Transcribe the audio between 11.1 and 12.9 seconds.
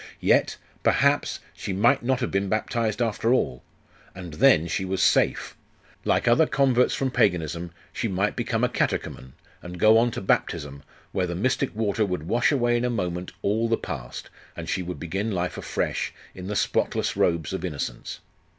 where the mystic water would wash away in a